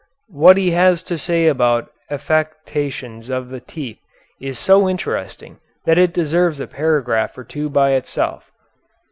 [0.33, 3.99] What he has to say about affections of the teeth
[4.39, 8.49] is so interesting that it deserves a paragraph or two by itself.